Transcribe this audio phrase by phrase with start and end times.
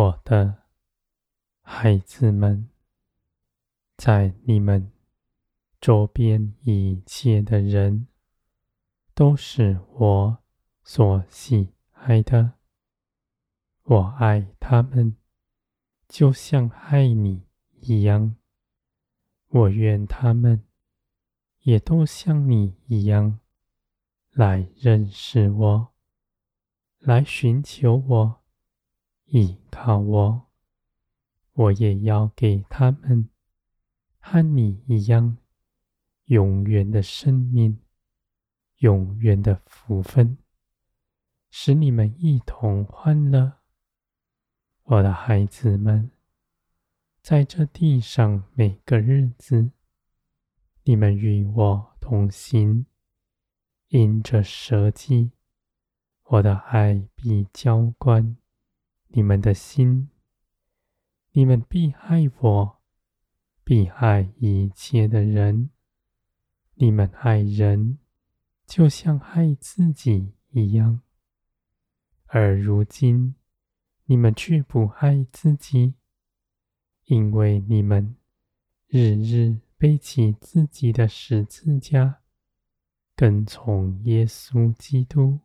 [0.00, 0.62] 我的
[1.60, 2.70] 孩子们，
[3.98, 4.90] 在你们
[5.78, 8.06] 周边一切的人，
[9.14, 10.38] 都是我
[10.82, 12.52] 所喜爱的。
[13.82, 15.16] 我爱他们，
[16.08, 17.42] 就像爱你
[17.80, 18.36] 一样。
[19.48, 20.64] 我愿他们
[21.58, 23.38] 也都像你一样，
[24.30, 25.92] 来认识我，
[27.00, 28.39] 来寻求我，
[29.30, 30.46] 依靠我。
[31.52, 33.28] 我也要给他们
[34.18, 35.36] 和你一样，
[36.26, 37.80] 永远的生命，
[38.78, 40.38] 永远的福分，
[41.50, 43.58] 使你们一同欢乐。
[44.84, 46.10] 我的孩子们，
[47.20, 49.70] 在这地上每个日子，
[50.84, 52.86] 你们与我同行，
[53.88, 55.32] 因着舍己，
[56.24, 58.36] 我的爱必浇灌
[59.12, 60.08] 你们的心。
[61.32, 62.80] 你们必爱我，
[63.64, 65.70] 必爱一切的人。
[66.74, 67.98] 你们爱人，
[68.66, 71.02] 就像爱自己一样。
[72.26, 73.34] 而如今，
[74.04, 75.94] 你们却不爱自己，
[77.06, 78.16] 因为你们
[78.86, 82.20] 日日背起自己的十字架，
[83.16, 85.40] 跟从耶稣基督。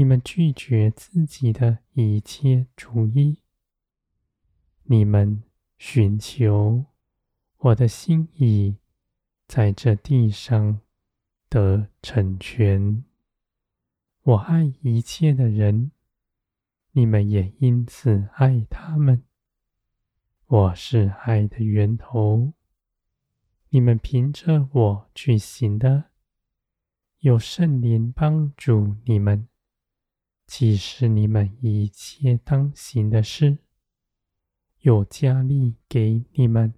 [0.00, 3.42] 你们拒绝自己的一切主意，
[4.84, 5.42] 你们
[5.76, 6.86] 寻求
[7.58, 8.76] 我的心意，
[9.46, 10.80] 在这地上
[11.50, 13.04] 得成全。
[14.22, 15.92] 我爱一切的人。
[16.92, 19.22] 你们也因此爱他们。
[20.46, 22.54] 我是爱的源头。
[23.68, 26.04] 你们凭着我去行的，
[27.18, 29.46] 有圣灵帮助你们，
[30.50, 33.58] 启示你们一切当行的事，
[34.80, 36.74] 有加力给你们，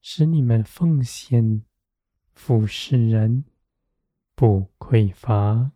[0.00, 1.62] 使你们奉献
[2.32, 3.44] 服侍人，
[4.34, 5.72] 不匮乏。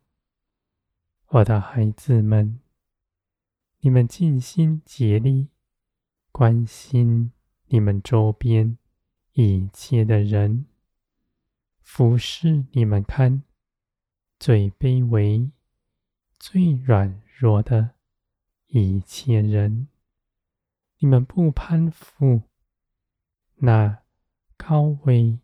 [1.26, 2.58] 我的孩子们。
[3.80, 5.50] 你们尽心竭力
[6.32, 7.32] 关心
[7.66, 8.78] 你们周边
[9.34, 10.64] 一切的人，
[11.82, 13.42] 服侍你们看
[14.38, 15.50] 最卑微、
[16.46, 17.94] 最软弱的
[18.66, 19.88] 一切人。
[20.98, 22.42] 你们不攀附
[23.54, 24.02] 那
[24.58, 25.40] 高位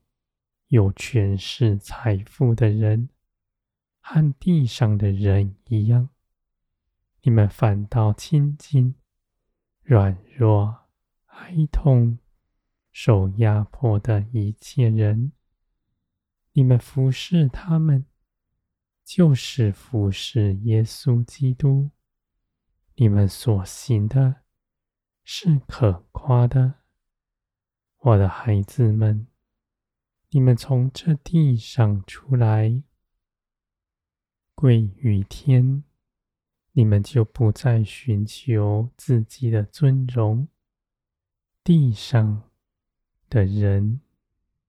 [0.67, 3.09] 有权势、财富的人，
[4.03, 6.11] 和地上的人一样。
[7.23, 8.95] 你们反倒亲近
[9.83, 10.91] 软弱、
[11.29, 12.19] 哀痛、
[12.93, 15.33] 受压迫的一切人。
[16.53, 18.05] 你们服侍他们，
[19.13, 21.91] 就是服事耶稣基督。
[22.95, 24.43] 你们所行的
[25.25, 26.75] 是可夸的，
[27.99, 29.27] 我的孩子们。
[30.29, 32.85] 你们从这地上出来，
[34.55, 35.83] 归于天。
[36.71, 40.47] 你们就不再寻求自己的尊荣。
[41.65, 42.49] 地上
[43.29, 44.03] 的人，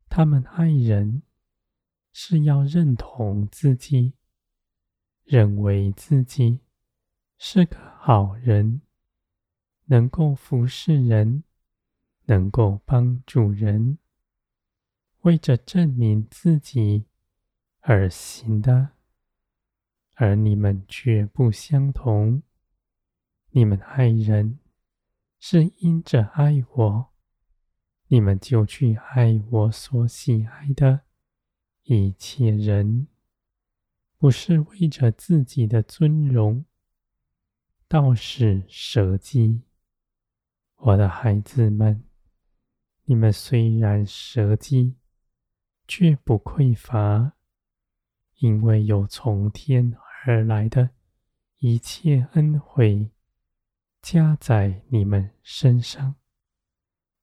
[0.10, 1.22] 他们爱人，
[2.12, 4.14] 是要认同自己，
[5.24, 6.62] 认为自己
[7.38, 8.82] 是个好人，
[9.86, 11.44] 能够服侍人，
[12.26, 13.98] 能够帮助人，
[15.22, 17.06] 为着证明自己
[17.82, 18.90] 而行的。
[20.16, 22.44] 而你们却不相同。
[23.54, 24.60] 你们爱人，
[25.40, 27.14] 是因着爱我，
[28.08, 31.02] 你们就去爱我所喜爱的
[31.84, 33.08] 一切人，
[34.22, 36.64] 不是为着自己的尊荣，
[37.88, 39.64] 倒是舍己。
[40.76, 42.04] 我的孩子们，
[43.06, 44.96] 你们虽然舍己，
[45.88, 47.34] 却不匮乏，
[48.36, 50.92] 因为有从天而来的
[51.58, 53.10] 一切恩惠，
[54.04, 56.14] 加在你们身上，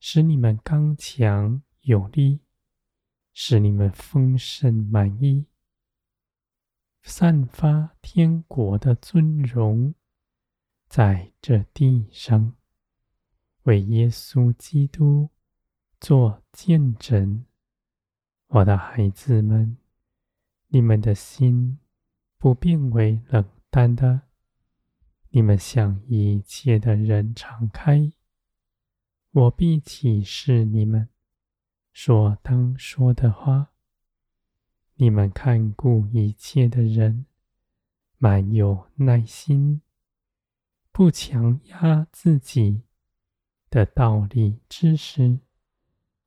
[0.01, 2.41] 使你们刚强有力，
[3.33, 5.47] 使你们丰盛满意，
[7.11, 9.95] 散发天国的尊荣，
[10.89, 12.53] 在这地上，
[13.63, 15.31] 为耶稣基督
[15.99, 17.47] 做见证。
[18.49, 19.79] 我的孩子们，
[20.67, 21.79] 你们的心。
[22.37, 24.21] 不变为冷淡的，
[25.31, 28.13] 你们向一切的人敞开，
[29.31, 31.09] 我必启示你们
[31.93, 33.73] 所当说的话。
[35.01, 37.27] 你们看顾一切的人，
[38.17, 39.81] 满有耐心，
[40.91, 42.83] 不强压自己
[43.71, 45.39] 的道理知识，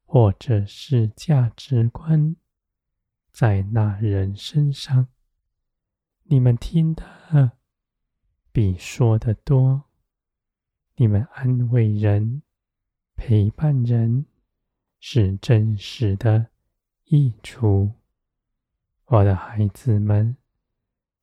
[0.05, 2.37] 或者是价值观，
[3.33, 5.07] 在那人身上。
[6.23, 7.57] 你们听的
[8.53, 9.83] 比说的多，
[10.95, 12.41] 你们安慰人、
[13.17, 14.27] 陪伴人，
[14.97, 16.51] 是真实的
[17.03, 17.91] 益处。
[19.11, 20.37] 我的孩子们，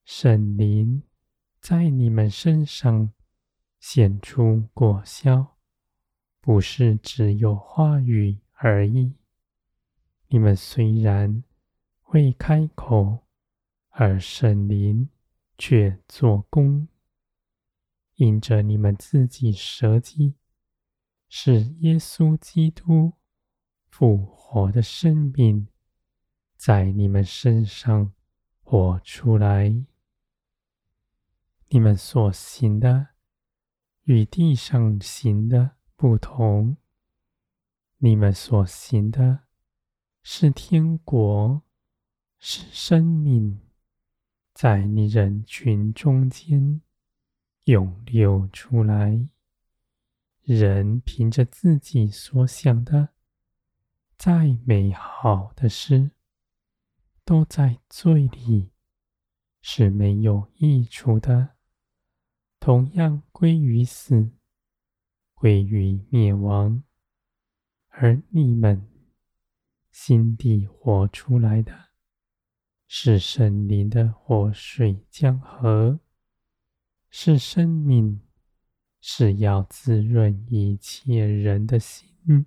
[0.05, 1.05] 圣灵
[1.59, 3.15] 在你们身上
[3.81, 5.57] 显出果效，
[6.43, 9.15] 不是只有话语而已。
[10.27, 11.43] 你们虽然
[12.09, 13.27] 未开口，
[13.89, 15.09] 而圣灵
[15.57, 16.89] 却做工，
[18.17, 20.35] 因着你们自己舍己，
[21.31, 23.15] 是耶稣基督
[23.89, 25.69] 复活的生命。
[26.59, 28.13] 在你们身上
[28.65, 29.73] 活出来，
[31.69, 33.11] 你们所行的
[34.03, 36.77] 与地上行的不同。
[37.99, 39.45] 你们所行的
[40.25, 41.63] 是天国，
[42.41, 43.61] 是生命，
[44.53, 46.83] 在你人群中间
[47.67, 49.29] 涌流出来。
[50.43, 53.11] 人凭着自己所想的，
[54.17, 56.11] 再美好的事。
[57.29, 58.71] 都在罪里，
[59.61, 61.57] 是没有益处的，
[62.59, 64.31] 同样归于死，
[65.35, 66.83] 归于灭亡。
[67.89, 68.89] 而你们
[69.91, 71.91] 心底活出来的，
[72.87, 76.01] 是圣灵的活水江河，
[77.11, 78.23] 是生命，
[79.03, 82.47] 是要滋润一切人的心，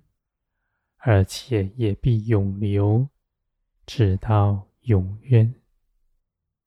[0.96, 3.08] 而且也必永流，
[3.86, 4.71] 直到。
[4.82, 5.54] 永远，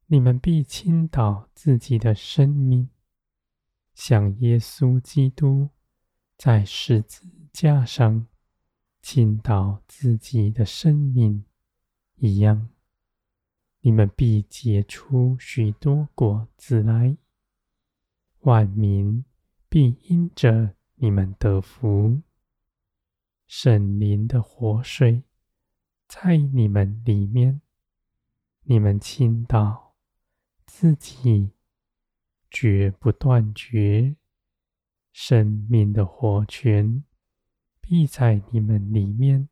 [0.06, 2.90] 你们必倾倒自己的生命，
[3.94, 5.70] 像耶稣基督
[6.38, 8.28] 在十字架上
[9.02, 11.44] 倾倒自己的生命
[12.16, 12.70] 一样。
[13.82, 17.18] 你们必结出许多果子来，
[18.40, 19.26] 万民
[19.68, 22.22] 必因着你们得福。
[23.46, 25.24] 圣灵的活水
[26.08, 27.62] 在你们里面。
[28.68, 29.96] 你们倾倒
[30.66, 31.52] 自己，
[32.50, 34.16] 绝不断绝，
[35.12, 37.04] 生命的活泉
[37.80, 39.50] 必在你们里面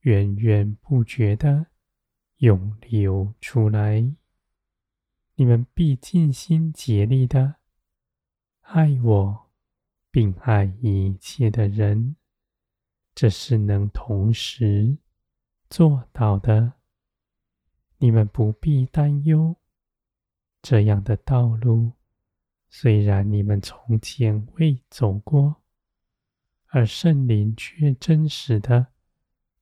[0.00, 1.68] 源源不绝的
[2.36, 4.14] 涌流出来。
[5.36, 7.56] 你们必尽心竭力的
[8.60, 9.50] 爱我，
[10.10, 12.16] 并爱一切的人，
[13.14, 14.98] 这是能同时
[15.70, 16.77] 做到的。
[17.98, 19.56] 你们不必担忧，
[20.62, 21.92] 这样的道路，
[22.68, 25.56] 虽然你们从前未走过，
[26.68, 28.86] 而圣灵却真实的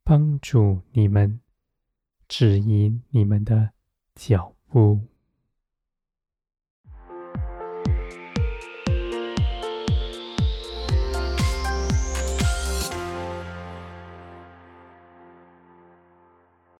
[0.05, 1.41] 帮助你们，
[2.29, 3.73] 指引你们的
[4.15, 5.01] 脚步。